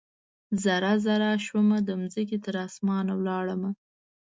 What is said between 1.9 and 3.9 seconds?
مځکې، تراسمان ولاړمه